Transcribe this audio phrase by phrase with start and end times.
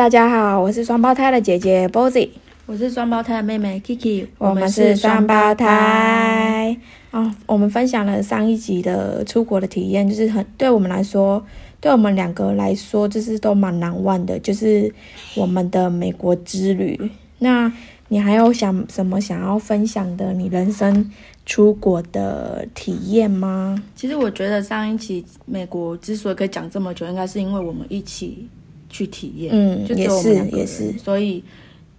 [0.00, 2.30] 大家好，我是双胞胎的姐姐 Bozy，
[2.64, 6.74] 我是双胞胎的妹妹 Kiki，我们是双胞胎。
[7.10, 11.44] 哦，我们分享了上一集的出国的体验，就是很对我们来说，
[11.82, 14.90] 对我们两个来说，就是都蛮难忘的，就是
[15.36, 16.98] 我们的美国之旅。
[17.40, 17.70] 那
[18.08, 20.32] 你还有想什么想要分享的？
[20.32, 21.10] 你人生
[21.44, 23.82] 出国的体验吗？
[23.94, 28.48] 其实我觉得上一期美国之所以可以讲这么久，应该是因为我们一起
[28.90, 31.42] 去体验，嗯，就只也是有我们两个人也是，所以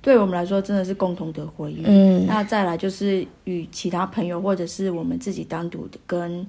[0.02, 1.82] 对我们来说真的是共同的回忆。
[1.86, 6.46] 嗯那再来就是与其他朋友，或者是我们自己单独的跟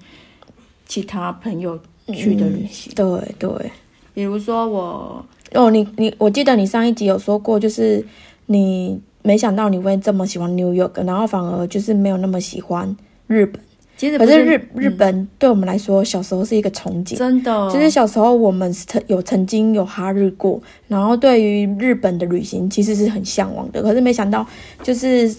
[0.86, 1.78] 其他朋友
[2.08, 3.70] 去的旅行，对对。
[4.14, 5.24] 比如说我
[5.54, 8.04] 哦，你你，我记得你上一集有说过，就是
[8.46, 12.94] 你没想到你会这么喜欢 New York，然后反而就是没有那么喜欢
[13.26, 13.58] 日本。
[14.02, 17.16] 其实不可是日嗯日本对我们来说，小时候是一个憧憬。
[17.16, 23.80] 真的其实小时候我们曾有曾经有哈日过，然后对于日本的旅行其实是很向往的。
[23.80, 24.44] 可是没想到，
[24.82, 25.32] 就是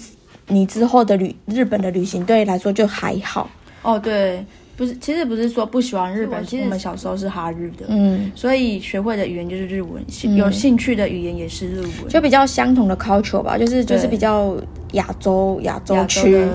[0.48, 3.50] 你之后的旅日本的旅行对你来说就还好。
[3.82, 4.42] 哦，对，
[4.78, 14.56] 不是，其实不是说不喜欢日本，其实我们小时候是哈日的，嗯，所以学会的语言就是日文，兴有兴趣的语言也是日文，就比较相同的 culture 吧，就是就是比较
[14.94, 16.48] 亚洲亚洲亚洲区。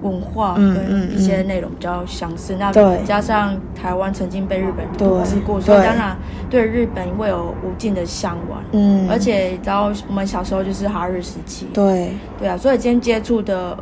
[0.00, 2.56] 的文化嗯跟嗯一些内容比较相似。
[2.58, 6.16] 那对加上台湾曾经被日本对统治过，所以当然
[6.48, 8.62] 对日本会有无尽的向往。
[8.72, 12.12] 嗯，而且你知道，我们小时候就是哈日时期，对。
[12.38, 13.76] 对啊，所以今天接触的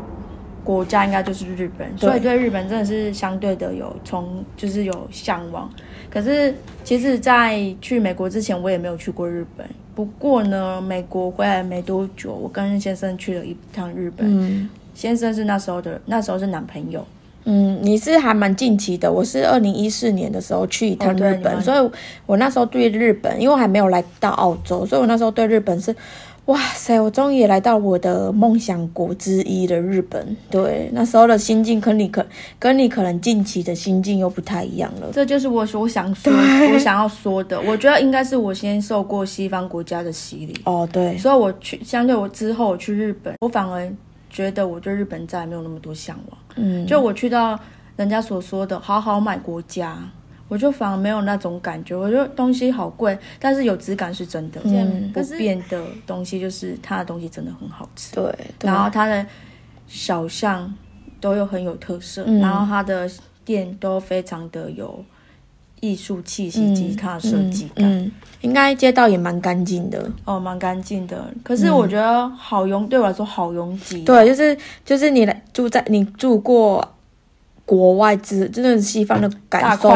[0.65, 5.71] 国家应该就是日本，所以对日本真的是相对的有从就是有向往。
[6.11, 9.67] 可是其实，在去美国之前，我也没有去过日本。
[9.95, 14.27] 不过呢，美国回来没多久，我跟先生去了一趟日本。
[14.29, 17.07] 嗯先生是那时候的，那时候是男朋友。
[17.45, 21.91] 嗯，你是还蛮近期的，我是二零一四年的时候去一趟日本，所以
[22.27, 25.95] 我那时候对日本，因为我还没有来到澳洲，所以我那时候对日本是，
[26.47, 30.37] 哇塞，我终于也来到我的梦想国之一的日本。
[30.51, 32.27] 对，那时候的心境跟你可
[32.59, 35.09] 跟你可能近期的心境又不太一样了。
[35.13, 36.33] 这就是我所想说，
[36.75, 37.59] 我想要说的。
[37.61, 43.89] 我觉得应该是我先受过西方国家的洗礼，哦，对，所以我去相对我之后我去日本，我反而
[44.39, 46.39] 觉得我对日本再也没有那么多向往。
[46.55, 47.59] 嗯，就我去到
[47.97, 49.99] 人家所说的好好买国家，
[50.47, 51.97] 我就反而没有那种感觉。
[51.97, 54.61] 我觉得东西好贵，但是有质感是真的。
[54.63, 58.25] 嗯不变的东西就是它的东西真的很好吃，对，
[58.61, 59.27] 对然后它的
[59.89, 60.73] 小巷
[61.21, 63.11] 都有很有特色，嗯然后它的
[63.45, 65.05] 店都非常的有
[65.81, 68.11] 艺术气息及它的设计感。
[68.41, 70.09] 应该街道也蛮干净的。
[70.25, 71.29] 哦，蛮干净的。
[71.43, 74.03] 可是我觉得好拥，对我来说好拥挤。
[74.03, 76.87] 对，就是就是你来住在你住过
[77.67, 79.91] 国外之，就是西方的感受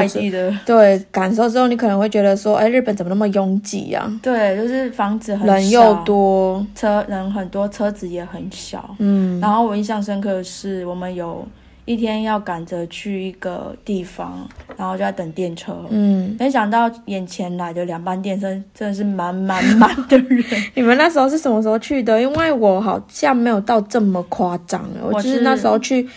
[0.66, 4.12] 对感受之后，你可能会觉得说，哎，日本怎么那么拥挤啊？
[4.20, 8.94] 对，就是房子很人又，多，车人很多，车子也很小。
[8.98, 11.46] 嗯然后我印象深刻的是，我们有
[11.84, 15.84] 一天要赶着去一个地方，然后就在等电车。
[15.90, 20.44] 嗯，没想到眼前来的两班电车真的是满满满的人，
[20.74, 22.20] 你们那时候是什么时候去的？
[22.20, 26.08] 因为我好像没有到这么夸张，我是那时候去。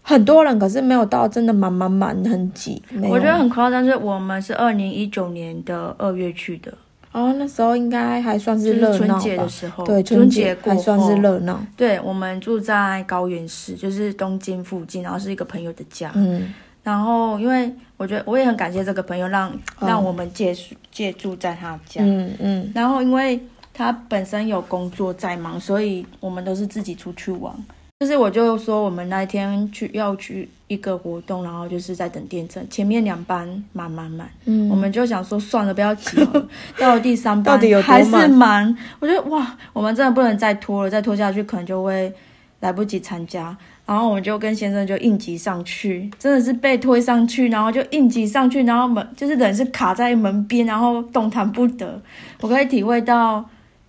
[0.00, 2.82] 很多人，可是没有到真的满满满很挤。
[3.10, 3.84] 我觉得很夸张。
[3.84, 6.72] 是我们是二零一九年的二月去的，
[7.18, 9.48] 哦，那时候应该还算是是热闹春节的？
[9.48, 11.20] 时候，对，春节过还算是后。
[11.20, 11.60] 热闹。
[11.76, 16.12] 对，我们住在高原市，就是东京附近，然后是一个朋友的家。
[16.14, 22.00] 嗯然后，因为我觉得我也很感谢这个朋友让，哦让我们借宿借住在他家。
[22.02, 23.38] 嗯嗯然后，因为
[23.74, 27.52] 他本身有工作在忙，所以我们都是自己出去玩。
[28.00, 36.48] 就是我就说，我们那一天去要去一个活动，然后就是在等电车，前面两班满满满，嗯，我们就想说算了，不要急了。
[36.78, 38.78] 到了第三班，到底有多还是满满？
[39.00, 42.12] 我觉得哇，我们真的不能再拖了，再拖下去可能就会
[42.60, 43.56] 来不及参加。
[43.84, 52.00] 然后我们就跟先生就应急上去，真的是被推上去，然后就应急上去，然后门就是人是卡在门边，然后动弹不得。
[52.42, 53.44] 我可以体会到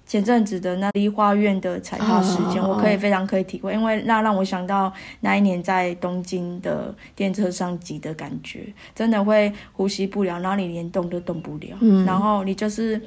[0.09, 12.03] 前阵子的那梨花院的彩排时间，哦我可以非常可以体会，因为那让我想到那一年在东京的电车上挤的感觉，真的会呼吸不了，然后你连动都动不了，嗯。
[12.07, 12.99] 然后你就是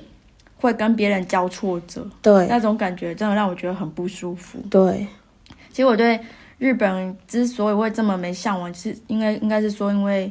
[0.59, 2.47] 会跟别人交错着，对。
[2.47, 4.61] 那种感觉真的让我觉得很不舒服。
[4.71, 5.05] 对，
[5.71, 6.21] 其实我对
[6.59, 10.31] 日本之所以会这么没向往，是应该应该是说，因为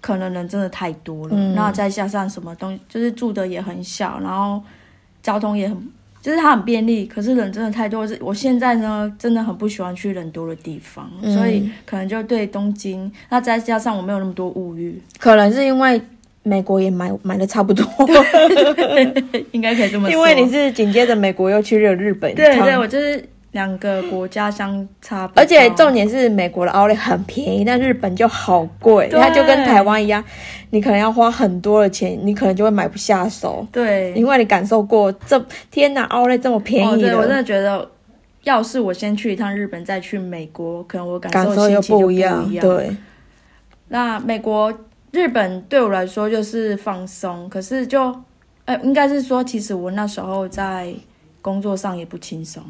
[0.00, 1.54] 可能人真的太多了，嗯。
[1.54, 4.62] 那再加上什么东西，就是住的也很小，然后
[5.24, 5.76] 交通也很，
[6.22, 8.06] 就是它很便利，可是人真的太多。
[8.06, 16.00] 是我现在呢，真的很不喜欢去人多的地方，嗯所以可能就对东京，那再加上我没有那么多物欲，可能是因为
[16.42, 17.84] 美国也买买的差不多，
[19.52, 20.10] 应该可以这么说。
[20.10, 23.24] 因为你是紧接着美国又去了日本对对，我就是
[23.54, 30.22] 两个国家相差，而且重点是美国的奥莱很便宜，但日本就好贵，它就跟台湾一样，
[30.70, 35.38] 你可能要花很多的钱，你可能就会买不下手，对，因为你感受过这
[35.70, 37.88] 天哪，奥莱这么便哦，宜对我真的，的觉得，
[38.42, 42.96] 要是我先去一趟日本，再去美国，可能我感受心情就不一样，对，
[43.86, 44.76] 那美国、
[45.12, 48.12] 日本对我来说就是放松，可是就，
[48.64, 50.92] 呃，应该是说，其实我那时候在
[51.40, 52.60] 工作上也不轻松，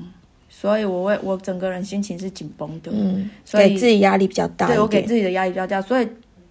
[0.64, 6.08] 所以我为我整个人心情是紧绷的，嗯，所以给自己压力比较大对我，给自己的压力比较大，所以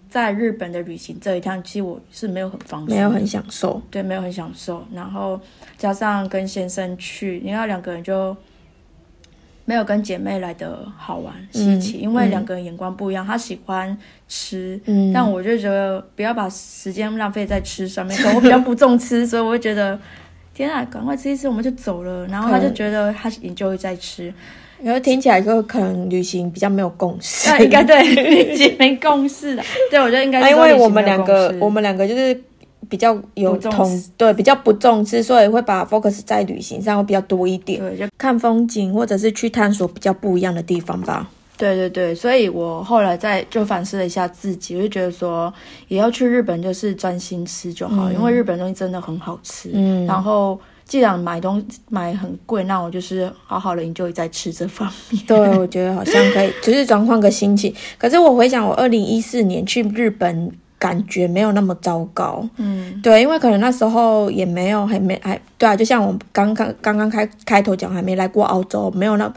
[0.08, 4.86] 在日本的旅行这一趟，其实我是没有很放松，没有很享受，对，没有很享受。
[4.92, 5.40] 然后
[5.76, 8.36] 加上跟先生去，你看两个人就
[9.64, 13.26] 没有跟姐妹来的好玩稀奇，嗯因为嗯两个人眼光不一样。
[13.26, 18.16] 他喜欢吃，嗯，但我就觉得不要把时间浪费在吃上面。
[18.22, 19.98] 可我比较不重吃， 所以我会觉得。
[20.54, 22.26] 天啊，赶快吃一吃，我们就走了。
[22.28, 24.32] 然后他就觉得他研究在吃，
[24.82, 29.62] 然后听起来就可能旅行比较没有共识，那 应该对旅行没共识的。
[29.90, 32.40] 对，我觉得应该是啊，因为我们两个，我们两个就是
[32.88, 41.28] 比较有同对比较不重视，所以会把 focus 在旅行上会比较多一点，对就看风景或者是去探索比较不一样的地方吧。
[41.56, 45.52] 对对对，所以我后来再就反思了一下自己，我就觉得说，
[45.88, 49.70] 也要去日本就是专心吃就好，嗯因为日本东西真的很好吃。
[49.72, 55.22] 嗯，然后既然买东买很贵，那我就是好好的 enjoy 在吃这方面。
[55.26, 57.72] 对，我觉得好像可以，就是转换个心情。
[57.96, 62.46] 可是我回想我二零一四年去日本，感觉没有那么糟糕。
[62.56, 69.32] 嗯，对，因为可能那时候也没有，还没还对啊，就像我刚刚刚刚开开头讲，还没来过澳洲，没有那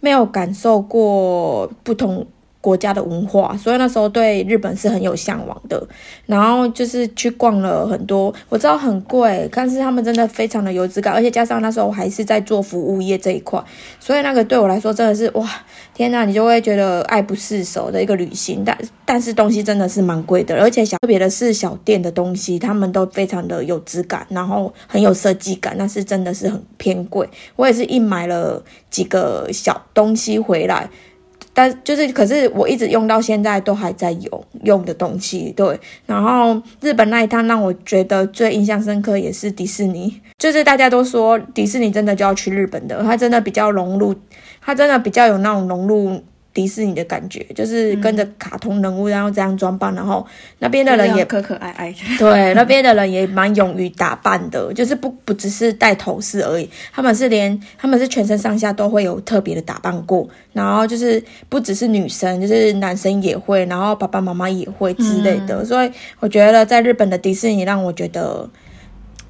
[0.00, 2.26] 没有感受过不同
[2.60, 5.82] 国家的文化，所以那时候对日本是很有向往的。
[6.26, 13.62] 然后就是去逛了很多，我知道很贵，但是他们真的非常的有质感，而且加上那时候我还是在做服务业这一块，
[13.98, 15.48] 所以那个对我来说真的是哇，
[15.94, 18.62] 天呐，你就会觉得爱不释手的一个旅行。
[18.64, 27.28] 但但是东西真的是蛮贵的，而且小特别的是小店的东西，他们都非常的有质感，然后很有设计感，但是真的是很偏贵。
[27.56, 30.88] 我也是一买了几个小东西回来。
[31.68, 35.78] 就是，可是我一直用到现在都还在有用的东西，对。
[36.06, 44.14] 然后日本那一趟让我觉得最印象深刻也是迪士尼，就是大家都说迪士尼真的就要去日本的，它真的比较融入，
[44.60, 50.26] 它真的比较有那种融入迪士尼的感觉，就是跟着卡通人物然后这样装扮，然后
[50.58, 51.92] 那边的人也可可爱爱。
[51.92, 51.98] 的。
[52.18, 68.48] 对，那边的人也蛮勇于打扮的，就是不不只是戴头饰而已，他们是连他们是全身上下都会有特别的打扮过，然后就是不只是女生，就是男生也会，然后爸爸妈妈也会之类的，所以我觉得在日本的迪士尼让我觉得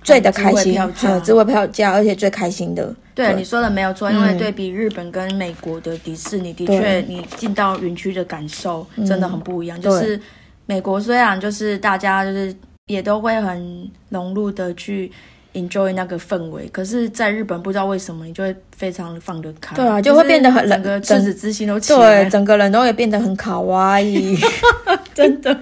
[0.03, 4.39] 最的开心，呃，智慧票价，而且最开心的，对你说的没有错，因为嗯。
[4.39, 9.81] 对比日本跟美国的迪士尼，的确你进到园区的感受真的很不一样。
[9.81, 9.91] 对。
[9.91, 10.21] 就是
[10.67, 12.55] 美国虽然就是大家就是
[12.87, 15.11] 也都会很融入的去
[15.53, 22.23] enjoy 那个氛围，可是在日本不知道为什么你就会非常的放得开，对啊就会变得很整个整赤子之心都起来。
[22.25, 24.37] 对，整个人都会变得很卡哇伊，
[25.15, 25.57] 真的，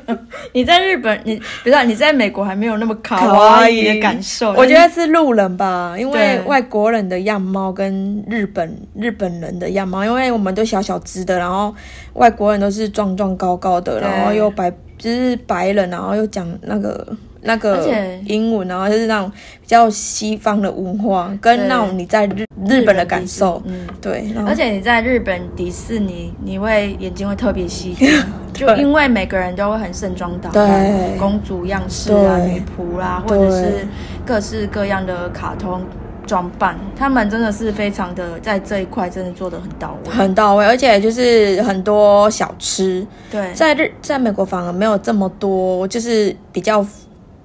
[0.52, 3.88] 你在日本，你不是你在美国还没有那么卡卡哇伊。
[3.88, 4.52] 的感受。
[4.52, 11.74] 我觉得是路人吧，因为外国人的样貌跟日本日本人的样貌，因为我们都小小只的，然后
[12.14, 17.06] 外国人都是壮壮高高的，然后又白就是白人，然后又讲那个
[17.42, 19.30] 那而个且英文，然后就是那种
[19.60, 23.86] 比较西方的文化，跟那种你在日日本的感受，嗯。
[24.00, 28.08] 对，而且你在日本迪士尼，你会眼睛会特别吸睛，
[28.52, 31.18] 就因为每个人都会很盛装打扮，对。
[31.18, 33.86] 公主样式啊、女仆啦，或者是
[34.26, 35.82] 各式各样的卡通
[36.26, 40.10] 装扮，他们真的是非常的在这一块真的做的很到位。
[40.10, 46.84] 很到位，而且就是很多小吃，对，在日在美国反而没有这么多，就是比较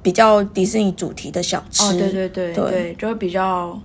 [0.03, 1.81] 比较迪士尼主题的小吃。
[1.83, 3.81] 哦，对对对对对，就会比较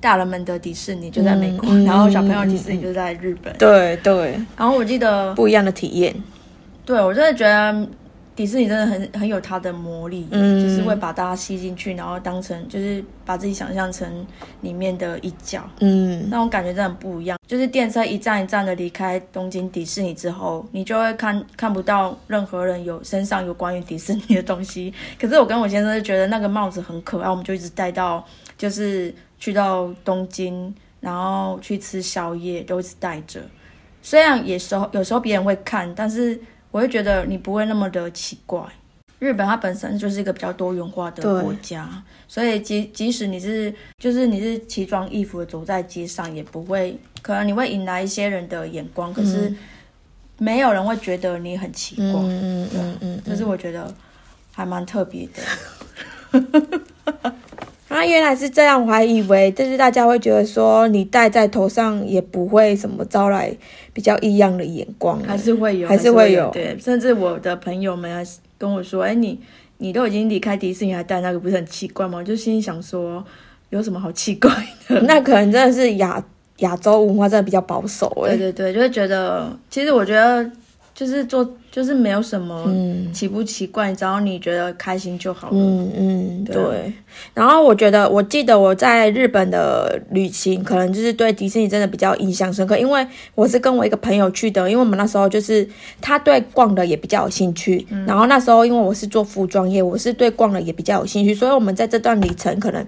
[0.00, 3.56] 大人们的迪士尼就在美国，然后小朋友迪士尼就在日本。
[3.56, 6.14] 对对，然后我记得，不一样的体验。
[6.84, 7.88] 对我真的觉得
[8.36, 14.26] 迪士尼真的很很有它的魔力，嗯就是会把大家吸进去，然后当成就是把自己想象成
[14.62, 17.38] 里面的一角，嗯，那种感觉真的很不一样。
[17.46, 24.94] 就是电车一站一站的离开东京迪士尼之后，你就会看看不到任何人有身上有关于迪士尼的东西。
[25.20, 28.24] 可是我跟我先生就觉得那个帽子很可爱，我们就一直戴到，
[28.56, 33.40] 就是去到东京，然后去吃宵夜都一直戴着。
[34.00, 38.62] 虽然有时候有时候别人会看，但是我会觉得你不会那么的奇怪。
[39.18, 49.54] 日本它本身就是一个比较多元化的对国家，所以即即使你是就是你是奇装异服的走在街上，也不会可能你会引来一些人的眼光，可是
[50.38, 53.94] 没有人会觉得你很奇怪，嗯嗯嗯嗯，就是我觉得
[54.52, 55.42] 还蛮特别的。
[57.90, 63.52] 啊，原来是这样，我还以为就是大家会觉得说你戴在头上也不会什么招来
[63.92, 68.24] 比较异样的眼光，还是会有，还是会有对，甚至我的朋友们
[68.56, 69.36] 跟我说：“哎，你
[69.78, 73.24] 你都已经离开迪士尼，还戴那个，不是很奇怪吗？”我就心里想说，
[73.70, 74.48] 有什么好奇怪
[74.88, 75.00] 的？
[75.02, 76.24] 那可能真的是亚
[76.58, 80.48] 亚洲文化真的比较保守哎、对对对，就会觉得，其实我觉得
[81.00, 85.54] 就是做就是没有什么嗯奇不奇怪，只要你觉得开心就好了。
[85.56, 86.92] 嗯嗯，对对。
[87.32, 95.66] 然后我觉得，我记得我在日本的旅行，可能就是对迪士尼真的比较印象深刻，因为我是跟我一个朋友去的，因为我们那时候就是
[96.02, 102.86] 他对逛的也比较有兴趣，嗯然后那时候因为我是做服装业，我是对逛的也比较有兴趣，所以我们在这段旅程可能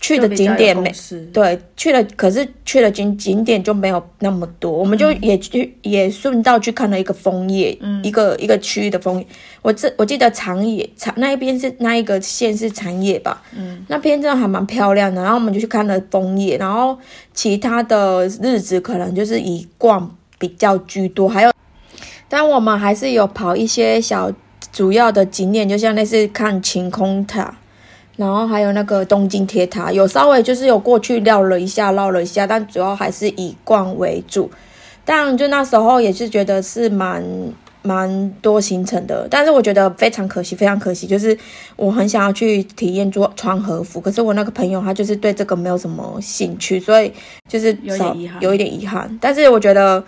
[0.00, 0.92] 去的景点没
[1.32, 9.26] 对，去了，可是去了景景点就没有那么多，我们就也去、也顺道去看了一个枫叶，一个一个区域的枫叶。
[9.60, 15.20] 我这我记得长野长那一边是那一个县是长野吧，嗯，那边真的还蛮漂亮的。
[15.20, 16.96] 然后我们就去看了枫叶，然后
[17.34, 21.52] 其他的日子可能就是以逛比较居多，还有，
[22.28, 24.32] 但我们还是有跑一些小
[24.72, 27.58] 主要的景点，就像类似看晴空塔。
[28.18, 34.50] 然后还有那个东京铁塔，有稍微就是有过去绕了一下，绕了一下，但主要还是以逛为主。
[35.04, 37.22] 当然，就那时候也是觉得是蛮
[37.80, 41.38] 蛮多行程的，但是我觉得非常可惜，非常可惜，就是
[41.76, 47.12] 我很想要去体验做穿和服，可是我那个朋友他就是对这个没有什么兴趣，所以
[47.48, 49.16] 就是有点遗憾有一点遗憾。
[49.20, 50.02] 但是我觉得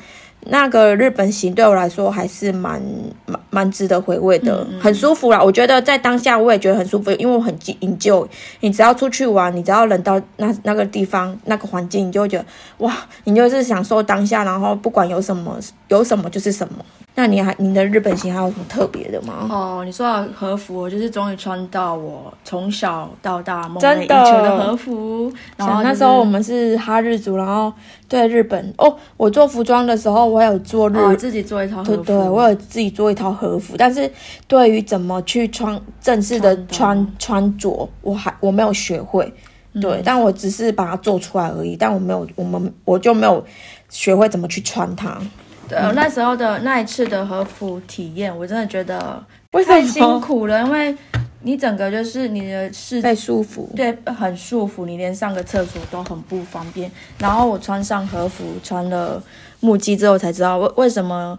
[0.47, 2.83] 那个日本行对我来说还是蛮
[3.27, 5.43] 蛮蛮值得回味的，很舒服啦。
[5.43, 8.27] 我觉得在当下我也觉得很舒服，因为我很营救。
[8.61, 12.45] 你只要出去玩，你只要人到那那个地方那个环境，你就会觉得
[12.79, 16.75] 哇，你就是享受当下，然后不管有什么有什么就是什么。
[17.17, 19.47] 那你还你的日本行还有什么特别的吗？
[19.51, 25.31] 哦，你说到和服，我就是终于穿到我从小到大梦寐以求的和服。
[25.57, 27.71] 然后、想那时候我们是哈日族，然后
[28.09, 34.11] 对日本哦，我做服装的时候，我有做日哦自己做一套和服，对对，我有自己做一套和服，但是
[34.47, 39.31] 对于怎么去穿正式的穿穿穿着，我还我没有学会。
[39.81, 43.45] 对，但我只是把它做出来而已，但我没有，我们我就没有
[43.89, 45.17] 学会怎么去穿它。
[45.71, 49.25] 对，我那时候的那一次的和服体验，我真的觉得
[49.65, 50.95] 太辛苦了，因为
[51.43, 53.73] 你整个就是你的是被束缚？
[53.77, 56.91] 对很束缚，你连上个厕所都很不方便。
[57.19, 59.23] 然后我穿上和服，穿了
[59.61, 61.39] 木屐之后才知道为为什么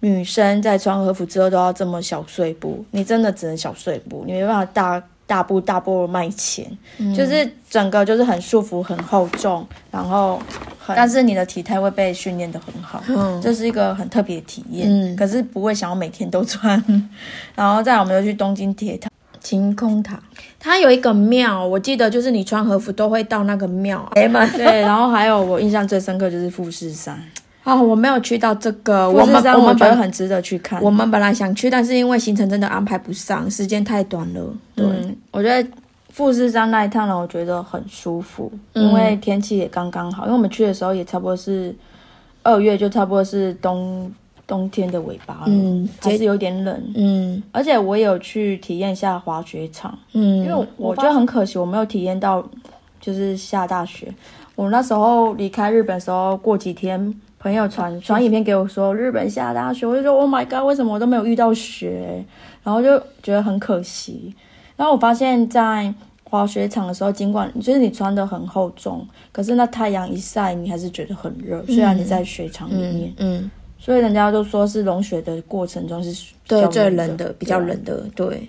[0.00, 6.66] 女生在穿和服之后都要这么小碎步，你真的只能小碎步，你没办法大大步大步地迈前，
[7.14, 10.40] 就是整个就是很束缚、很厚重，然后
[10.80, 13.38] 很但是你的体态会被训练的很好，嗯。
[13.42, 15.14] 这是一个很特别的体验，嗯。
[15.14, 16.82] 可是不会想要每天都穿。
[17.54, 20.18] 然后再来我们又去东京铁塔、晴空塔，
[20.58, 24.10] 它有一个庙，我记得就是你穿和服都会到那个庙。
[24.14, 27.22] 哎们对，然后还有我印象最深刻就是富士山，
[27.68, 30.82] 啊、我没有去到这个，我们我觉得很值得去看。
[30.82, 34.42] 我们本来想去，但是因为行程真的安排不上，时间太短了。
[34.74, 35.68] 对，嗯，我觉得
[36.08, 41.74] 富士山那一趟呢，我觉得很舒服，嗯因为天气也刚刚好，因为我们去的时候也差不多是
[42.42, 44.10] 二月，就差不多是冬
[44.46, 46.82] 冬天的尾巴了，嗯还是有点冷。
[46.94, 52.42] 嗯而且我有去体验一下滑雪场，嗯，因为我觉得很可惜，我没有体验到
[52.98, 54.10] 就是下大雪。
[54.56, 62.24] 我那时候离开日本的时候，过几天朋友传传影片给我说日本下大雪，我就说 Oh my god，为什么我都没有遇到雪？
[62.64, 64.34] 然后就觉得很可惜。
[64.76, 65.92] 然后我发现，在
[66.24, 71.64] 滑雪场的时候，尽管就是你穿的很厚重，可是那太阳一晒，你还是觉得很热。
[71.66, 78.48] 虽然你在雪场里面，嗯，所以人家就说是融雪的过程中是比对，最冷的，比较冷的，对。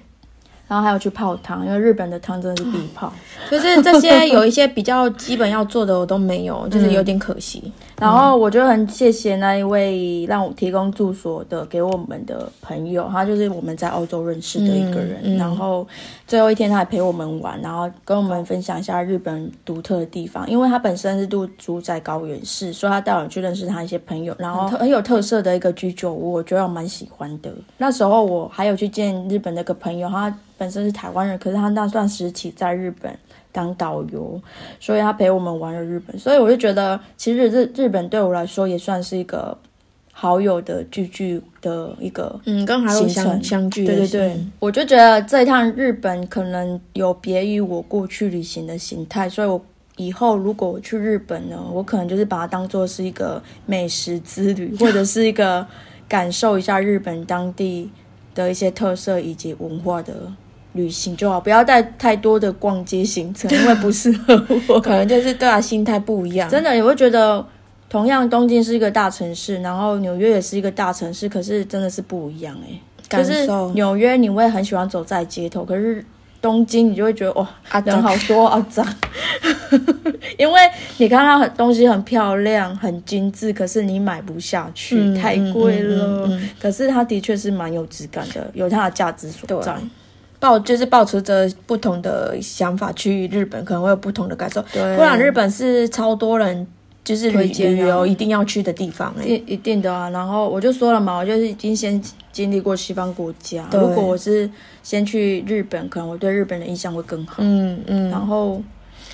[0.67, 3.11] 然后还有去泡汤，因为日本的汤真的是必泡。
[3.49, 7.71] 就是这些有一些比较基本要做的我都没有，就是有点可惜。
[7.99, 15.19] 然后我就很谢谢那一位让我提供住所的给我们的朋友，他就是我们在澳洲认识的一个人。
[15.23, 15.87] 嗯嗯然后
[16.27, 27.51] 最后一天他还陪我们玩，然后跟我们分享一下日本独特的地方，因为他本身是住住在高原市，所以他带我去认识他一些朋友，然后很有特色的一个居酒屋，我觉得我蛮喜欢的。
[27.77, 33.13] 那时候我还有去见日本那个朋友，他本身是台湾人，可是他那段时期在日本。
[33.51, 34.41] 当导游，
[34.79, 39.57] 所以他陪我们玩了日本，所以我就觉得，其实日日本对我来说也算是一个
[40.11, 49.59] 好友的聚聚的一个嗯，跟好友相相聚的对对对，我就觉得这一趟日本可能有别于我过去旅行的形态，所以我
[49.97, 55.65] 以后如果我去日本呢，我可能就是把它当做是一个美食之旅，或者是一个
[56.07, 57.89] 感受一下日本当地
[58.35, 60.13] 的一些特色以及文化的
[60.73, 64.79] 旅行就好，不要带太多的逛街行程，因为不适合我。
[64.81, 66.49] 可能就是对啊，心态不一样。
[66.49, 67.43] 真的，你会觉得
[67.89, 76.05] 同样东京是一个大城市，然后纽约也是一个大城市，可是真的是不一样哎、可是感受纽约你会很喜欢走在街头，可是
[76.39, 78.85] 东京你就会觉得哇，啊，人好多啊脏，
[80.37, 80.61] 因为
[80.97, 86.05] 你看到很东西很漂亮、很精致，可是你买不下去，嗯太贵了。
[86.05, 89.75] 嗯嗯嗯可是它的确是蛮有质感的，有它的价值所在。
[90.39, 94.63] 抱就是抱持着不同的想法去日本，可能会有不同的感受。
[94.71, 96.65] 对不然日本是超多人
[97.03, 104.49] 就是旅旅游一定要去的地方哎、一一定的啊，然后我就说了嘛，我就是已经先经历过西方国家，如果我是
[104.83, 107.37] 先去日本，可能我对日本的印象会更好。
[107.39, 108.61] 嗯嗯，然后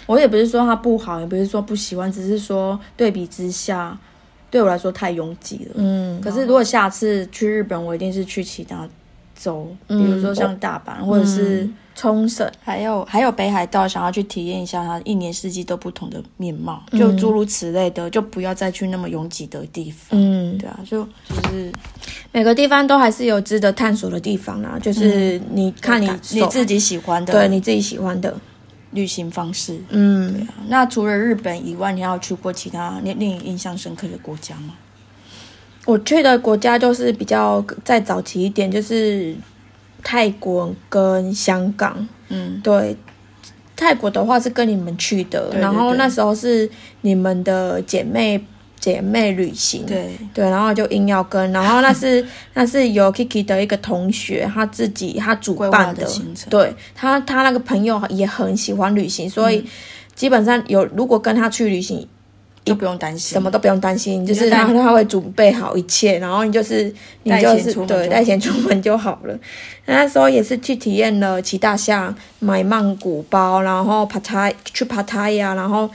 [0.06, 3.98] 我也不是说它不好，也不是说不喜欢，只是说对比之下，
[4.52, 5.72] 对我来说太拥挤了。
[5.76, 8.88] 嗯，可是如果下次去日本，我一定是去其他
[9.36, 20.10] 州，比如说像大阪，或者是嗯冲绳，还有还有北海道，想要去体验一下它一年四季都不同的面貌，嗯就诸如此类的，就不要再去那么拥挤的地方。
[20.12, 21.72] 嗯，对啊，就就是
[22.32, 24.78] 每个地方都还是有值得探索的地方啦。
[24.82, 28.36] 就是你看你手你自己喜欢的对你自己喜欢的，
[28.92, 29.80] 旅行方式。
[29.90, 34.74] 嗯，对啊那除了日本以外，你还有去过其他令令你印象深刻的国家吗？
[35.86, 39.36] 我去的国家就是比较再早期一点，就是
[40.04, 42.08] 泰国跟香港。
[42.30, 42.98] 嗯，对，
[43.76, 46.70] 泰国的话是跟你们去的，对对然后那时候是
[47.02, 48.44] 你们的姐妹
[48.80, 49.86] 姐妹旅行。
[49.86, 52.26] 对，对，然后就硬要跟，然后那是
[52.56, 56.50] 那是有 Kiki 的一个同学，他自己他主办的行程。
[56.50, 59.68] 对他他那个朋友也很喜欢旅行，所以嗯。
[60.16, 62.08] 基本上有如果跟他去旅行，
[62.66, 66.92] 就不用担心什么都不用担心，就是他他会准备好一切，然后你就是
[67.24, 69.40] 你带就是对带钱出门就好了。
[69.86, 75.88] 那时候也是去体验了骑大象、买曼谷包，然后帕塔去帕塔呀，然后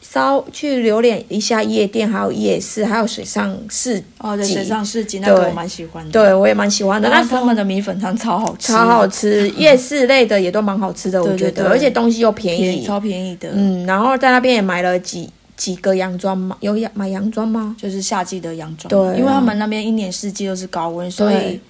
[0.00, 6.12] 稍去留恋一下夜店，还有夜市，还有水上市哦，对，水上市集那个我蛮喜欢的。
[6.12, 7.08] 对我也蛮喜欢的。
[7.08, 12.60] 那时候们的米粉汤超好吃，超好吃，夜市类的也都蛮好吃的，我觉得，而且东西又便宜。
[12.60, 13.48] 便宜超便宜的。
[13.52, 17.76] 嗯，然后在那边也买了几几个洋装吗，有洋买洋装吗？
[17.78, 19.08] 就是夏季的洋装，对。
[19.08, 21.60] 啊因为他们那边一年四季都是高温，所以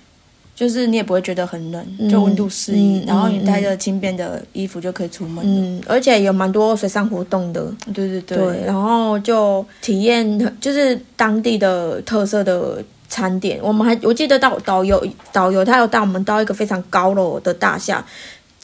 [0.54, 5.44] 就是你也不会觉得很冷，嗯就温度适宜，嗯然后你嗯带着轻便的衣服就可以出门。
[5.44, 13.58] 嗯，而且有蛮多水上活动的，对对对，对，然后就体验就是当地的特色的餐点。
[13.60, 18.04] 我们还我记得到导游导游他有带我们到一个非常高楼的大厦，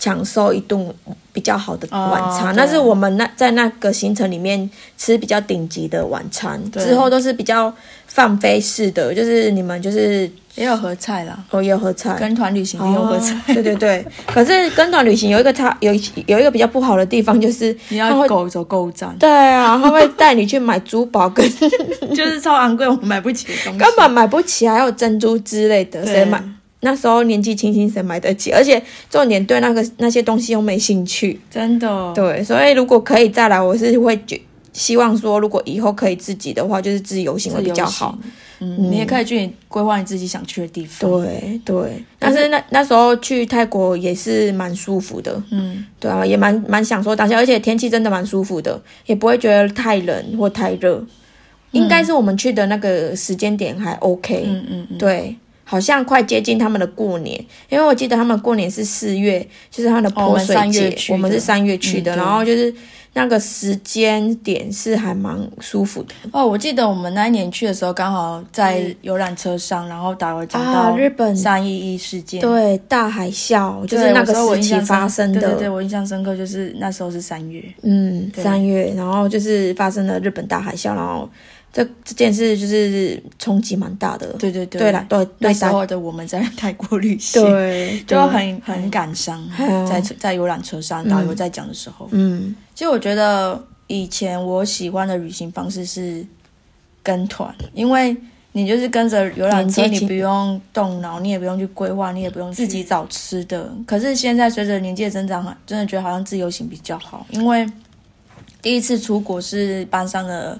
[0.00, 0.92] 享受一顿
[1.32, 2.48] 比较好的晚餐。
[2.48, 7.72] 哦那是我们那在那个行程里面吃比较顶级的晚餐，之后都是比较
[8.06, 12.16] 放飞式的，就是你们就是也有合菜啦，哦也有喝菜。
[12.18, 13.34] 跟团旅行也有合菜。
[13.34, 21.46] 哦对对对， 可是跟团旅行有一个差有一有一个比较不好的地方，就是你要狗走购物站，对啊，他会带你去买珠宝，跟
[22.16, 23.78] 就是超昂贵，我们买不起的东西。
[23.78, 26.42] 根本买不起，还有珍珠之类的，谁买？
[26.80, 28.50] 那时候年纪轻轻，谁买得起？
[28.52, 31.40] 而且重点对那个那些东西又没兴趣。
[31.50, 34.40] 真的，对，所以如果可以再来，我是会觉
[34.72, 38.16] 希望说，如果以后可以自己的话，就是自由行会比较好。
[38.60, 51.04] 嗯，你也可以去规划你自己想去的地方。，对对，但是那那时候去泰国也是蛮舒服的，嗯，对啊，也蛮蛮享受当下，而且天气真的蛮舒服的，也不会觉得太冷或太热。
[51.72, 55.36] 应该是我们去的那个时间点还 OK，嗯嗯嗯，对，
[55.70, 59.38] 好像快接近他们的过年，因为我记得他们过年是四月，
[59.70, 62.74] 就是他们的泼水节，我们是三月去的，嗯然后就是
[63.12, 66.14] 那个时间点是还蛮舒服的。
[66.32, 71.36] 哦，我记得我们那一年去的时候，刚好在游览车上，然后打了讲啊到日本。
[71.36, 81.30] 三一一事件，对，大海啸就是那个时期印象深发生的，对对对，我印象深刻，就是那时候是三月，嗯，三月，然后就是发生了日本大海啸，然后
[81.72, 84.26] 这这件事就是冲击蛮大的。
[84.38, 88.28] 对对对，对了，对那时候的我们在泰国旅行，对， 就对。
[88.28, 89.86] 很很感伤，嗯。
[89.86, 92.54] 在在游览车上，导游在讲的时候，嗯。
[92.74, 96.26] 其实我觉得以前我喜欢的旅行方式是
[97.02, 98.16] 跟团，因为
[98.52, 103.72] 你就是跟着游览车，你不用动脑，你也不用去规划，你也不用自己找吃的。
[103.86, 107.64] 可是现在随着年纪的增长，真的觉得好像自由行比较好，因为
[108.60, 110.58] 第一次出国是班上的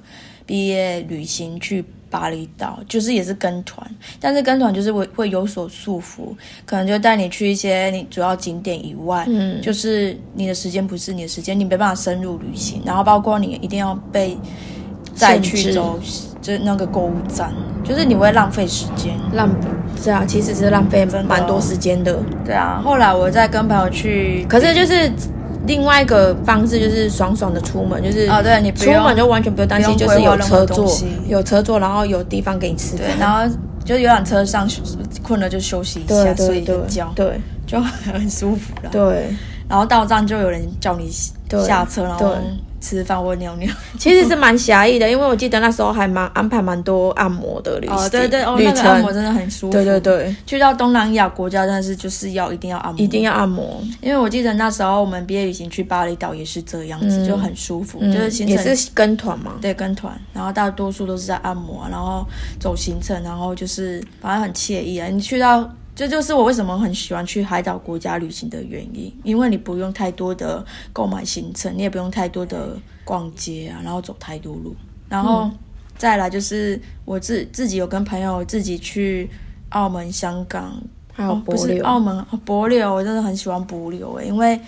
[0.51, 6.35] 毕业旅行去巴厘岛，就是也是跟团，但是跟团就是会会有所束缚，
[6.67, 14.37] 可能就带你去一些你主要景点以外，嗯就是你的时间不是你的时间，你没办法深入旅行，然后包括你一定要被
[15.15, 16.01] 再去走，
[16.43, 19.17] 就是那个购物站，就是你会浪费时间。
[19.33, 19.49] 浪
[20.03, 22.19] 是啊，其实是浪费蛮多时间的。
[22.45, 25.09] 对啊，后来我再跟朋友去，可是就是
[25.67, 30.91] 另外一个方式，就是爽爽的出门，就是哦，对你出门就完全不用担心，就是有车坐，
[31.27, 34.69] 有车坐，然后有地方给你吃对饭，，然后就游览车上
[35.23, 38.91] 困了就休息一下，睡一个觉，对就很舒服了。
[38.91, 39.35] 对。
[39.69, 41.09] 然后到站就有人叫你
[41.49, 42.37] 对下车，然后对
[42.81, 43.73] 吃饭或尿尿。
[43.99, 49.73] 其实是蛮狭义的，因为我记得那时候还蛮安排蛮多按摩的旅行，哦，对对，哦，旅那个按摩，真的很舒服。
[49.73, 58.57] 对对，对，去到东南亚国家，但是就是要一定要按摩，一定要按摩，因为我记得那时候我们毕业旅行去巴厘岛也是这样子，嗯就很舒服，嗯就是行程。
[58.57, 62.27] 也是跟团嘛，对跟团，然后大多数都是在按摩，然后
[62.59, 65.07] 走行程，然后就是反正很惬意啊。
[65.09, 65.69] 你去到
[66.01, 74.75] 这就是我为什么很喜欢去海岛国家旅行的原因，因为你不用太多的购买行程，你也不用太多的逛街啊，然后走太多路，
[75.11, 75.51] 然后
[75.99, 79.29] 再来就是我自自己有跟朋友自己去
[79.69, 80.83] 澳门、香港，
[81.13, 84.59] 还有哦不是澳门帛琉，我真的很喜欢帛琉诶，因为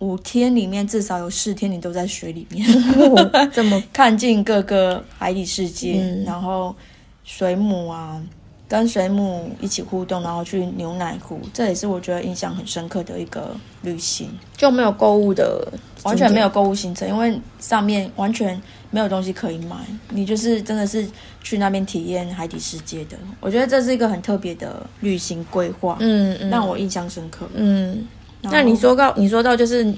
[0.00, 2.68] 五天里面至少有四天你都在水里面。
[3.16, 6.76] 哦这么看尽各个海底世界，嗯然后
[7.24, 8.22] 水母啊，
[8.68, 14.28] 跟水母一起互动，然后去牛奶湖，这也是我觉得印象很深刻的一个旅行。
[14.56, 15.66] 就没有购物的，
[16.02, 19.76] 完全没有，购物行程，因为上面完全没有东西可以买，
[20.10, 21.08] 你就是真的是
[21.42, 23.16] 去那边体验海底世界的。
[23.40, 27.48] 我觉得这是一个很特别的旅行规划，嗯嗯，让我印象深刻。
[27.54, 28.06] 嗯，
[28.42, 29.90] 那你说到你说到就是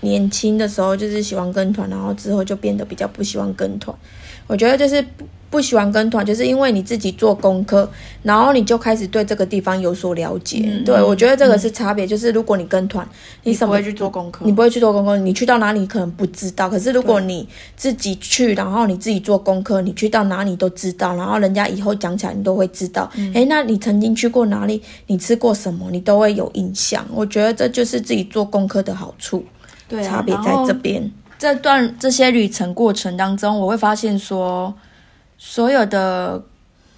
[0.00, 3.94] 年轻的时候就是喜欢跟团，然后之后就变得比较不喜欢跟团。
[4.46, 5.04] 我觉得就是
[5.54, 7.88] 不不喜欢跟团，就是因为你自己做功课，
[8.24, 10.82] 然后你就开始对这个地方有所了解。
[10.84, 13.08] 对我觉得这个是差别，就是如果你跟团，
[13.44, 16.68] 你什么会去做功课，你不会去做功课，你去到哪里可能不知道。
[16.68, 23.08] 可是如果你自己去，然后你自己做功课，你去到哪里都知道，然后人家以后讲起来你都会知道。
[23.14, 24.82] 嗯诶，那你曾经去过哪里？
[25.06, 25.88] 你吃过什么？
[25.92, 27.06] 你都会有印象。
[27.14, 29.44] 我觉得这就是自己做功课的好处，
[29.86, 31.08] 对啊差别在这边。
[31.38, 34.74] 这段这些旅程过程当中，我会发现说，
[35.38, 36.42] 所有的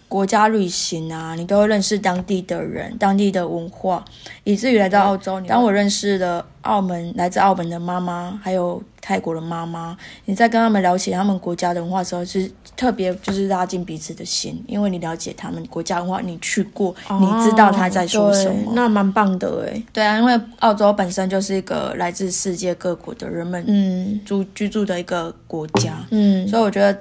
[0.09, 4.05] 国家旅行啊，你都会认识当地的人、当地的文化，
[4.45, 9.97] 以至于来到澳洲，当我认识了澳门来自澳门的妈妈，还有泰国的妈妈，
[10.27, 18.73] 你在跟他们聊起他们国家的文化的时候，是特别就是拉近彼此的心，因为你了解他们国家文化，你去过，你知道他在说什么。
[18.75, 19.85] 那蛮棒的诶。
[19.93, 24.21] 对啊，因为澳洲本身就是一个来自世界各国的人们嗯。
[24.25, 26.47] 住居住的一个国家，嗯。
[26.47, 26.97] 所以我觉得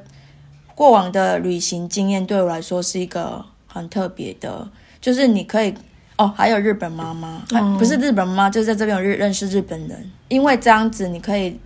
[0.75, 4.67] 过往的旅行经验对我来说是一个很特别的，
[5.01, 5.73] 就是你可以
[6.17, 7.41] 哦，还有日本妈妈，
[7.79, 11.57] 不是日本妈妈，就是在这边有认认识日本人，因为这样子你可以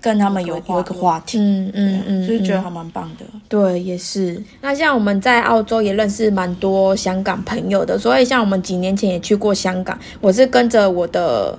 [0.00, 3.24] 跟他们有有一个话题，嗯嗯嗯，嗯就是觉得还蛮棒的。
[3.48, 4.42] 对，也是。
[4.60, 11.58] 那像我们在澳洲也认识蛮多香港朋友的，所以像我们几年前也去过香港，我是跟着我的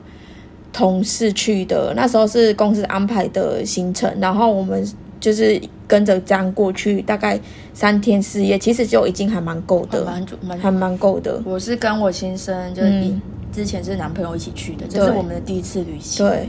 [0.72, 4.86] 同事去的，那时候是公司安排的行程，然后我们
[5.20, 7.40] 就是跟着这样过去，大概
[7.74, 11.42] 三天四夜，其实就已经还蛮够的，蛮主蛮还蛮够的。
[11.46, 16.24] 我是跟我先生，就是一、嗯之前是男朋友一起去的，这是我们的第一次旅行。
[16.24, 16.48] 对，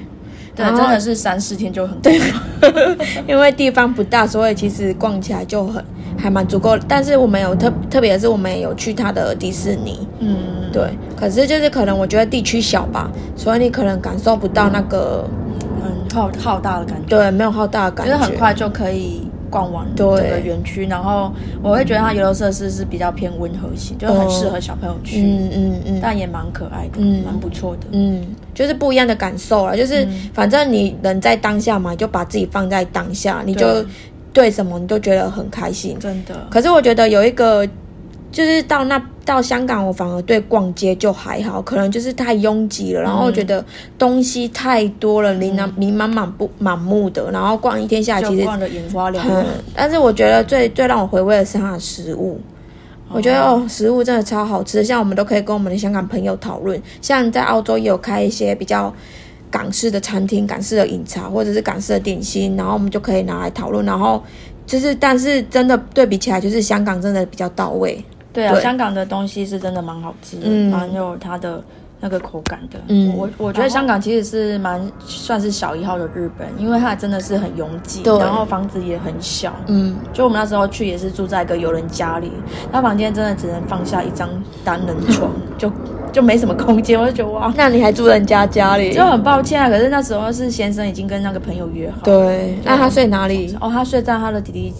[0.55, 2.21] 对，真的是三四天就很对。
[3.27, 5.83] 因为地方不大，所以其实逛起来就很
[6.19, 6.79] 还蛮足够。
[6.87, 10.91] 但是我们有特特别是，我们也有去他的迪士尼，嗯，对。
[11.17, 15.50] 可是就是可能我觉得地区小吧，所以你可能感受不到那个很
[16.13, 20.87] 浩浩大的感觉，对没有浩大的感觉，就是很快就可以逛完对整个园区。
[20.87, 27.87] 然后我会觉得它游乐设施是比较偏温和型，就很适合小朋友去，嗯嗯嗯但也蛮可爱的，嗯蛮不错的。
[27.93, 29.77] 嗯，就是不一样的感受了。
[29.77, 33.87] 就是反正你人在当下嘛，就把自己放在当下，你就对
[34.33, 35.99] 对什么你都觉得很开心。
[35.99, 37.67] 真的，可是我觉得有一个，
[38.33, 43.65] 就是到那到香港，我反而对逛街就还好，可能就是太拥挤了，然后我觉得
[43.99, 52.41] 东西太多了，琳琅琳满满不满目的，然后逛一天下来其实逛的眼花缭嗯乱。，但是我觉得最最让我回味的是它的食物。
[53.13, 56.81] 我觉得哦，食物真的超好吃，像我们都可以跟我们的香港朋友讨论。
[57.03, 58.95] 像在澳洲也有开一些比较
[59.51, 63.85] 港式的餐厅、港式的饮茶或者是港式的点心，然后我们就可以拿来讨论。
[63.85, 64.23] 然后
[64.65, 68.05] 就是，但是真的对比起来，就是香港真的比较到位。
[68.33, 71.63] 对啊，对香港的东西是真的蛮好吃的，嗯蛮有它的
[72.01, 72.79] 那个口感的。
[72.89, 79.53] 嗯我我觉得香港其实是蛮算是小一号的日本，因为它真的是很拥挤，然后房子也很小。
[79.67, 82.31] 嗯，就我们那时候去也是住在一个游人家里，
[82.73, 84.29] 他房间真的只能放下一张
[84.65, 85.71] 单人床， 就
[86.11, 86.99] 就没什么空间。
[86.99, 88.93] 我就觉得哇，那你还住人家家里？
[88.95, 89.69] 就很抱歉啊。
[89.69, 93.55] 可是那时候是先生已经跟那个朋友约好，对，那他睡哪里？
[93.61, 94.73] 哦，他睡在他的弟弟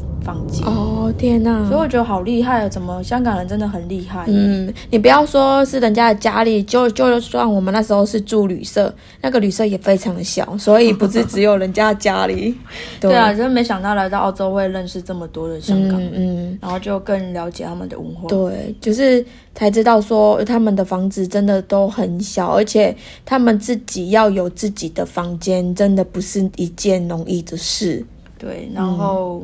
[0.65, 1.67] 哦，天哪！
[1.69, 4.25] 所以我觉得好厉害，怎么香港人真的很厉害？
[4.29, 12.55] 嗯，你不要说是人家的家里，就就算我们那时候是住旅社，那个旅社也非常的小，所以不是只有人家的家里。
[13.01, 18.29] 对啊，真没想到来到澳洲会认识这么多的香港人，嗯嗯，然后就更了解他们的文化。
[18.29, 28.05] 对，就是才知道说他们的房子真的都很小，而且他们自己要有自己的房间，真的不是一件容易的事。
[28.39, 29.43] 对，然后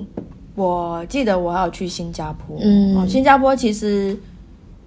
[0.57, 4.19] 我记得我还有去新加坡，嗯哦，新加坡其实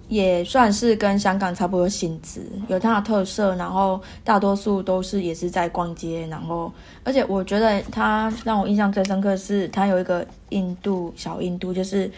[0.08, 6.72] 也算是跟香港差不多性质，有它的特色，然后大多数都是也是在逛街，然后
[7.04, 12.10] 而且我觉得它让我印象最深刻的是它有一个印度小印度，就是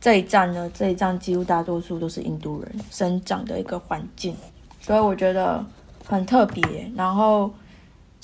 [0.00, 4.36] 这一站呢，这一站几乎大多数都是印度人生长的一个环境，
[4.80, 5.64] 所以我觉得
[6.06, 6.62] 很特别，
[6.96, 7.50] 然后。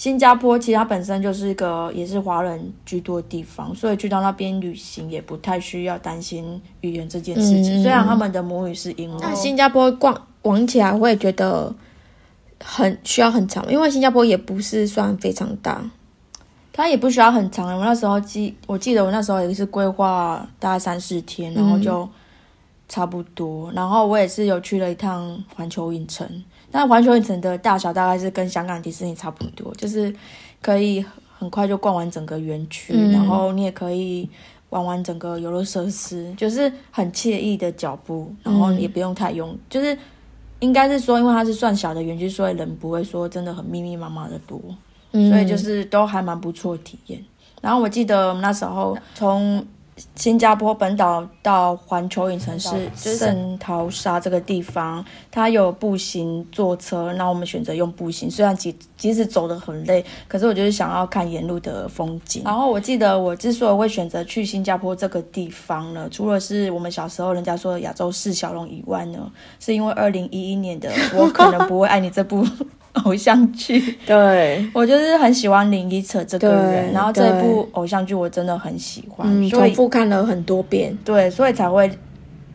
[0.00, 7.78] 新加坡其实它本身就是一个也是华人居多的地方，所以去到那边旅行也不太需要担心语言这件事情。
[7.78, 11.70] 嗯虽然他们的母语是英文，但新加坡逛玩起来我也觉得
[12.64, 15.84] 很需要很长，因为新加坡也不是算非常大。
[16.72, 17.78] 它也不需要很长。
[17.78, 22.08] 我那时候记，我记得我那时候也是规划大概三四天，然后就
[22.88, 23.70] 差不多。
[23.72, 26.26] 然后我也是有去了一趟环球影城，
[26.70, 30.14] 但环球影城的大小大概是跟香港迪士尼差不多，就是
[30.62, 31.04] 可以
[31.38, 34.28] 很快就逛完整个园区，嗯然后你也可以
[34.70, 39.96] 玩完整个游乐设施，就是很惬意的脚步，然后也不用太用，就是
[40.60, 44.60] 应该是说，因为它是算小的园区，所以人不会说真的很密密麻麻的多。
[45.12, 47.20] 嗯所以就是都还蛮不错的体验。
[47.60, 49.66] 然后我记得我们那时候从
[50.14, 62.42] 新加坡本岛到环球影城是圣淘沙这个地方，它有步行、坐车，那我们选择用步行，虽然即即使走得很累，可是我就是想要看沿路的风景。
[62.44, 72.46] 然后我记得我之所以会选择去新加坡这个地方呢，除了是我们小时候人家说的亚洲四小龙以外呢，是因为二零一一年的《我可能不会爱你》这部
[73.04, 73.96] 偶像剧。
[74.06, 80.96] 对，我就是很喜欢林依晨这个人，然后这一部偶像剧我真的很喜欢，嗯，所以重复看了很多遍。
[81.04, 81.90] 对，所以才会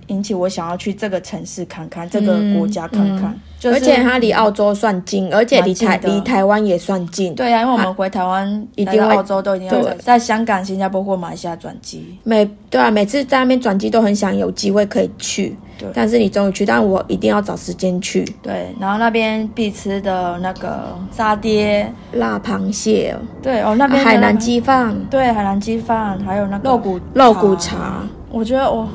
[0.07, 3.37] 引起我想要去这个城市看看，这个国家看看。
[3.57, 7.33] 就是而且它离澳洲算近，而且离台离台湾也算近。
[7.33, 12.05] 对啊，因为我们回台湾、一定澳洲都一定要在在香港、新加坡或马来西亚转机。
[12.23, 18.23] 每对啊，每次在那边转机都很想有机会可以去对，但是你终于去，但我一定要找时间去。
[18.43, 28.85] 对，然后那边必吃的那个沙爹，辣螃蟹、对哦，那边的海南那个鸡饭对海南鸡饭，还有那个肉骨肉骨茶，我觉得哇。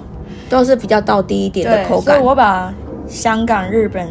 [0.51, 2.27] 都是比较到低一点的口感，所以。
[2.27, 2.75] 我把
[3.09, 4.07] 香港、日本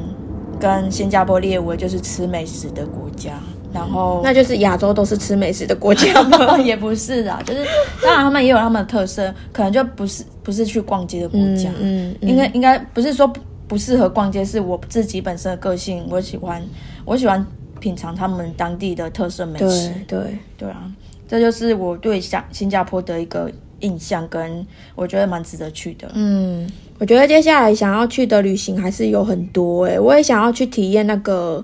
[0.60, 3.34] 跟新加坡列为就是吃美食的国家，
[3.74, 6.58] 然后那就是亚洲都是吃美食的国家吗？
[6.60, 7.64] 也不是啊，就是
[8.02, 16.62] 当然他们也有他们的特色，可能就不是不是去逛街的国家，嗯嗯应该应该不是说不不适合逛街，是我自己本身的个性，我喜欢
[17.06, 17.46] 我喜欢
[17.80, 20.92] 品尝他们当地的特色美食对，对，对啊，
[21.28, 23.50] 这就是我对香新加坡的一个
[23.82, 24.66] 印象，跟
[24.96, 26.10] 我觉得蛮值得去的。
[26.14, 31.64] 嗯，我觉得接下来想要去的旅行还是有很多诶、我也想要去体验那个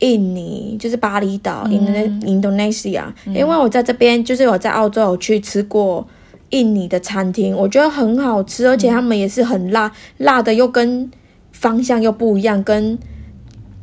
[0.00, 6.06] 印尼，就是巴厘岛、嗯 Indonesia，、因为我在这边就是我在澳洲有去吃过。
[6.54, 11.10] 印尼的餐厅，我觉得很好吃，而且他们也是很辣，辣的又跟
[11.50, 12.98] 方向又不一样，跟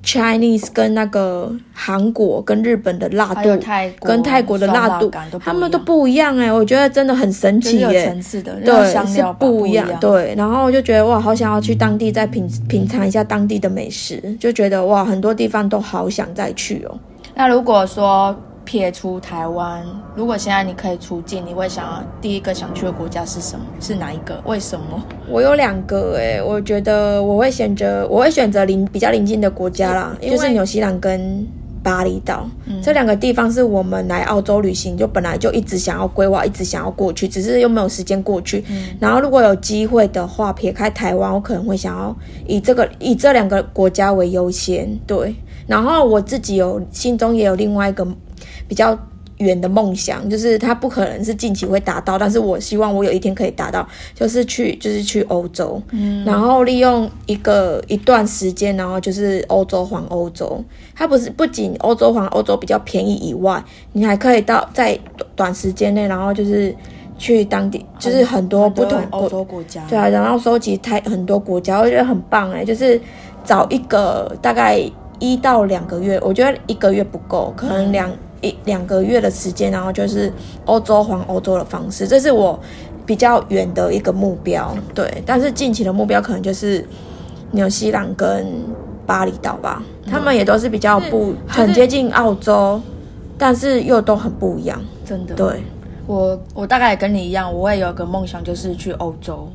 [0.04, 9.88] Chinese 跟那个韩国跟日本的辣度泰跟泰国的辣度他们都不一样哎、我觉得真的很神奇耶、层次的，对，是不一一样。
[10.00, 16.98] 对，然后我就觉得哇，好想要去当地再品品尝一下当地的美食，就觉得哇，很多地方都好想再去哦。
[17.36, 18.36] 那如果说
[18.70, 19.84] 撇除台湾，
[20.16, 23.66] 如果现在你可以出境，你会想要第一个想去的国家是什么？
[23.82, 24.40] 是哪一个？
[24.46, 25.04] 为什么？
[25.28, 31.48] 我有两个诶，我觉得我会选择我会选择邻比较邻近的国家啦，就是纽西兰跟
[31.82, 32.48] 巴厘岛、
[32.84, 38.64] 这两个地方是我们来澳洲旅行就本来就一直想要规划，一直想要过去，只是又没有时间过去。
[39.00, 44.96] 然后如果有机会的话，撇开台湾，我可能会想要以这个以这两个国家为优先。
[45.08, 45.34] 对，
[45.66, 48.06] 然后我自己有心中也有另外一个
[48.70, 48.98] 比较
[49.40, 60.62] 远的梦想，就是它不可能是近期会达到，但是我希望我有一天可以达到，就是去就是去欧洲，嗯，然后利用一个一段时间，然后就是欧洲环欧洲，
[60.94, 65.00] 它不是不仅欧洲环欧洲比较便宜以外，你还可以到在
[65.38, 66.76] 短时间内，然后就是
[67.18, 73.00] 去当地，就是很多不同欧洲国家，对啊，然后收集太很多国家，我觉得很棒哎，就是
[73.46, 74.78] 找一个大概
[75.20, 78.12] 一到两个月，我觉得一个月不够，可能两。
[78.42, 80.32] 一两个月的时间，然后就是
[80.66, 82.60] 欧洲环欧洲的方式，这是我
[83.06, 84.76] 比较远的一个目标。
[84.94, 86.86] 对，但是近期的目标可能就是
[87.52, 88.48] 纽西兰跟
[89.06, 92.82] 巴厘岛吧，他们也都是比较不很接近澳洲，
[93.38, 94.82] 但是又都很不一样。
[95.06, 95.64] 真的，对
[96.08, 99.52] 我我大概也跟你一样，我也有个梦想，就是去欧洲，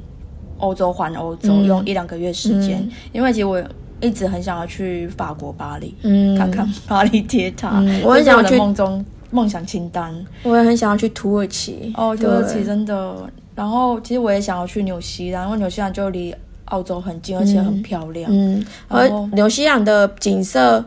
[0.59, 3.62] 欧洲环欧洲，用一两个月时间，因为其实我。
[4.05, 7.83] 一直很想要去法国巴黎，嗯，看看巴黎铁塔。
[8.05, 10.14] 我很想要去梦中梦想清单。
[10.43, 11.93] 我也很想要去土耳其。
[11.97, 13.17] 哦，土耳其真的。
[13.55, 16.35] 然后其实我也想要去纽西兰，因为纽西兰就离
[16.67, 18.31] 澳洲很近，而且很漂亮。
[18.31, 20.85] 嗯，而纽西兰的景色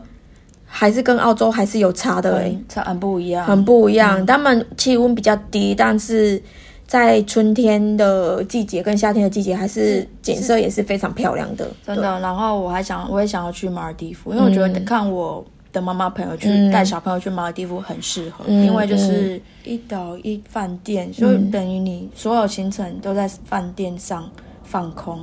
[0.64, 4.24] 还是跟澳洲还是有差的，差很不一样，很不一样。
[4.24, 6.40] 他们气温比较低，但是。
[6.88, 12.18] 在春天的季节跟夏天的季节，还是景色也是非常漂亮的，真的。
[12.20, 24.26] 然后我还想，我也想要去马尔代夫，因为我觉得看我的妈妈朋友去带小朋友去马尔代夫很适合，因为就是一岛一饭店，所以等于你所有行程都在饭店上
[24.64, 25.20] 放空。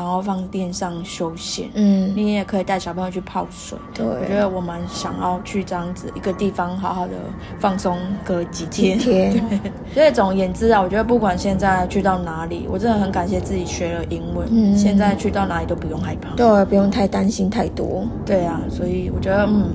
[0.00, 3.76] 然后放电上休闲，嗯，你也可以带小朋友去泡水。
[3.92, 7.12] 对，我觉得我蛮想要去这样子一个地方，好好的
[7.58, 8.98] 放松个几天。
[8.98, 9.32] 天，
[9.92, 14.48] 所以总言之啊，我觉得不管现在去到哪里，我真的很感谢自己学了英文。
[14.50, 16.34] 嗯，现在去到哪里都不用害怕。
[16.34, 18.06] 对，不用太担心太多。
[18.24, 19.66] 对啊，所以我觉得，嗯，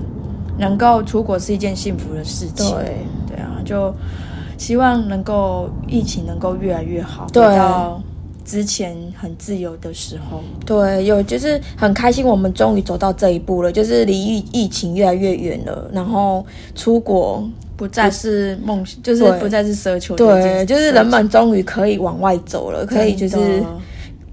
[0.57, 2.75] 能够出国是一件幸福的事情。
[2.75, 3.93] 对，对啊，就
[4.57, 7.27] 希望能够疫情能够越来越好。
[7.31, 7.45] 对。
[8.45, 17.43] 之前很自由的时候，对，有就是很开心，我们终于走到这一步了，就是离疫疫情越来越远了，然后出国
[17.75, 23.63] 不再是梦，就是不再是奢求，对，就是人们终于可以往外走了，可以就是。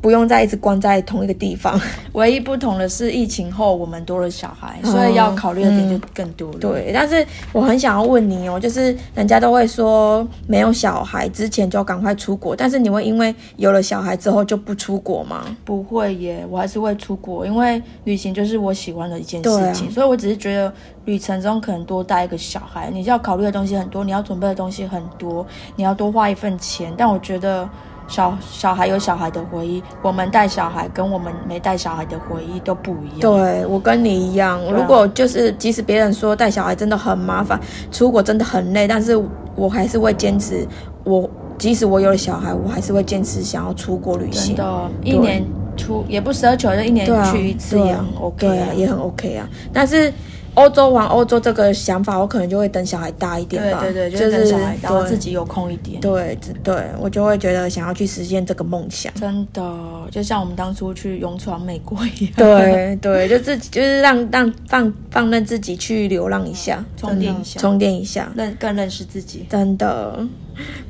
[0.02, 1.80] 不用再一直关在同一个地方。
[2.12, 6.58] 唯一不同的是，疫情后我们多了小孩，所以要考虑的点就更多了。
[6.58, 15.44] 对，但是我很想要问你哦，就是人家都会说没有小孩之前就赶快出国，但是你会因为有了小孩之后就不出国吗？
[15.64, 19.90] 不会耶，我还是会出国，因为旅行就是我喜欢的一件事情。
[19.90, 20.70] 所以我只是觉得
[21.04, 26.92] 旅程中可能多带一个小孩，你要考虑的东西很多，你要准备的东西很多，你要多花一份钱。
[26.98, 27.68] 但我觉得。
[28.08, 33.20] 小小孩有小孩的回忆，我们带小孩跟我们没带小孩的回忆都不一样。
[33.20, 37.58] 对我跟你一样，如果就是即使别人说带小孩真的很麻烦，
[37.90, 39.20] 出国真的很累，但是
[39.54, 40.66] 我还是会坚持。
[41.04, 44.54] 我即使我有了小孩，我还是会坚持想要出国旅行。
[44.54, 45.44] 真的，一年
[45.76, 49.48] 出也不奢求，就一年去一次也很 OK 啊，也很 OK 啊。
[49.72, 50.12] 但是。
[50.54, 53.80] 欧洲玩欧洲这个想法，我可能就会等小孩大一点吧。
[53.80, 56.00] 对对对，就是等小孩大，自己有空一点。
[56.00, 59.12] 对对，我就会觉得想要去实现这个梦想。
[59.14, 59.62] 真的，
[60.10, 62.32] 就像我们当初去勇闯美国一样。
[62.36, 69.46] 对对，就自己就是让让放放任自己去流浪一下，充电一下，充电一下，认更认识自己。
[69.48, 70.18] 真的。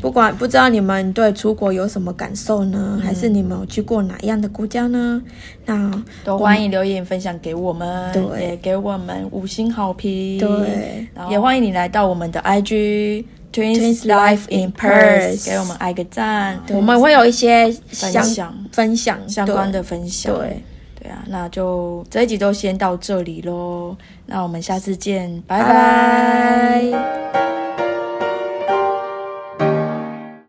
[0.01, 3.01] 不管不知道你们对出国有什么感受呢？
[3.05, 5.23] 还是你们有去过哪样的国家呢？
[5.67, 18.53] 那都欢迎留言分享给我们，对，也给我们五星好评，对，也欢迎你来到我们的 IG Twins Life in Perth，给我们挨个赞，我们会有一些分享。
[18.73, 20.63] 分享相关的分享，对，
[20.99, 23.95] 对啊，那就这一集就先到这里喽，
[24.25, 25.63] 那我们下次见，拜。
[25.63, 27.92] 拜。